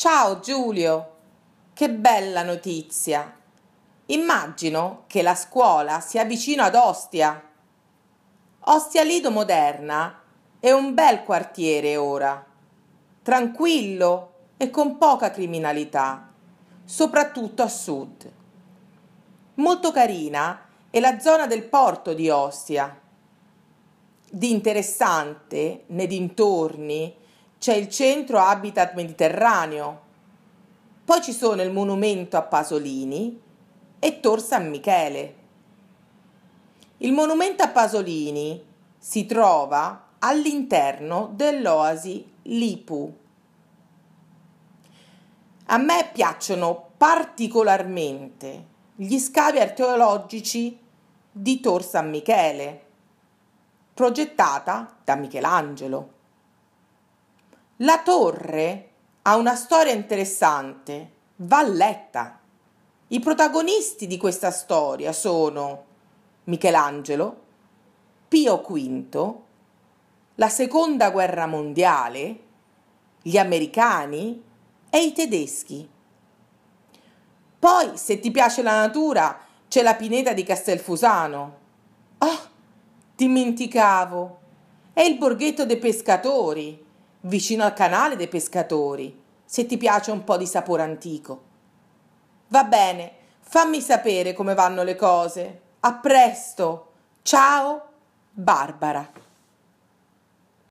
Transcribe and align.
Ciao 0.00 0.38
Giulio, 0.38 1.14
che 1.74 1.90
bella 1.90 2.44
notizia. 2.44 3.36
Immagino 4.06 5.02
che 5.08 5.22
la 5.22 5.34
scuola 5.34 5.98
sia 5.98 6.24
vicino 6.24 6.62
ad 6.62 6.76
Ostia. 6.76 7.42
Ostia 8.60 9.02
Lido 9.02 9.32
Moderna 9.32 10.22
è 10.60 10.70
un 10.70 10.94
bel 10.94 11.24
quartiere 11.24 11.96
ora, 11.96 12.46
tranquillo 13.22 14.34
e 14.56 14.70
con 14.70 14.98
poca 14.98 15.32
criminalità, 15.32 16.28
soprattutto 16.84 17.64
a 17.64 17.68
sud. 17.68 18.32
Molto 19.54 19.90
carina 19.90 20.68
è 20.90 21.00
la 21.00 21.18
zona 21.18 21.48
del 21.48 21.64
porto 21.64 22.14
di 22.14 22.30
Ostia. 22.30 23.00
Di 24.30 24.52
interessante, 24.52 25.86
nei 25.88 26.06
dintorni, 26.06 27.26
c'è 27.58 27.74
il 27.74 27.88
centro 27.88 28.38
Habitat 28.38 28.94
Mediterraneo, 28.94 30.06
poi 31.04 31.20
ci 31.22 31.32
sono 31.32 31.62
il 31.62 31.72
monumento 31.72 32.36
a 32.36 32.42
Pasolini 32.42 33.40
e 33.98 34.20
Tor 34.20 34.40
San 34.40 34.68
Michele. 34.68 35.34
Il 36.98 37.12
monumento 37.12 37.62
a 37.62 37.68
Pasolini 37.68 38.62
si 38.98 39.26
trova 39.26 40.08
all'interno 40.18 41.30
dell'oasi 41.32 42.30
Lipu. 42.42 43.16
A 45.66 45.78
me 45.78 46.10
piacciono 46.12 46.90
particolarmente 46.96 48.66
gli 48.94 49.18
scavi 49.18 49.58
archeologici 49.58 50.78
di 51.30 51.60
Tor 51.60 51.84
San 51.84 52.10
Michele, 52.10 52.84
progettata 53.94 54.96
da 55.04 55.14
Michelangelo. 55.14 56.16
La 57.82 58.00
torre 58.02 58.88
ha 59.22 59.36
una 59.36 59.54
storia 59.54 59.92
interessante, 59.92 61.12
va 61.36 61.62
letta. 61.62 62.40
I 63.06 63.20
protagonisti 63.20 64.08
di 64.08 64.16
questa 64.16 64.50
storia 64.50 65.12
sono 65.12 65.84
Michelangelo, 66.44 67.40
Pio 68.26 68.64
V, 68.66 69.34
la 70.34 70.48
seconda 70.48 71.10
guerra 71.10 71.46
mondiale, 71.46 72.40
gli 73.22 73.38
americani 73.38 74.42
e 74.90 74.98
i 74.98 75.12
tedeschi. 75.12 75.88
Poi, 77.60 77.90
se 77.96 78.18
ti 78.18 78.32
piace 78.32 78.62
la 78.62 78.80
natura, 78.80 79.38
c'è 79.68 79.82
la 79.82 79.94
pineta 79.94 80.32
di 80.32 80.42
Castelfusano. 80.42 81.56
Ah, 82.18 82.26
oh, 82.26 82.48
dimenticavo! 83.14 84.40
È 84.92 85.02
il 85.02 85.16
borghetto 85.16 85.64
dei 85.64 85.78
pescatori 85.78 86.86
vicino 87.20 87.64
al 87.64 87.72
canale 87.72 88.16
dei 88.16 88.28
pescatori, 88.28 89.22
se 89.44 89.66
ti 89.66 89.76
piace 89.76 90.10
un 90.10 90.24
po' 90.24 90.36
di 90.36 90.46
sapore 90.46 90.82
antico. 90.82 91.42
Va 92.48 92.64
bene, 92.64 93.12
fammi 93.40 93.80
sapere 93.80 94.32
come 94.32 94.54
vanno 94.54 94.82
le 94.82 94.96
cose. 94.96 95.60
A 95.80 95.94
presto. 95.94 96.92
Ciao, 97.22 97.88
Barbara. 98.30 99.27